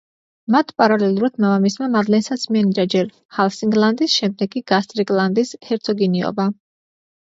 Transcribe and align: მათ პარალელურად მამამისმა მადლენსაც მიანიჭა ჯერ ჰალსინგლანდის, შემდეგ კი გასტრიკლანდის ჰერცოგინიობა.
მათ 0.53 0.71
პარალელურად 0.81 1.37
მამამისმა 1.45 1.91
მადლენსაც 1.97 2.47
მიანიჭა 2.57 2.87
ჯერ 2.95 3.13
ჰალსინგლანდის, 3.39 4.19
შემდეგ 4.19 4.55
კი 4.59 4.67
გასტრიკლანდის 4.77 5.57
ჰერცოგინიობა. 5.73 6.53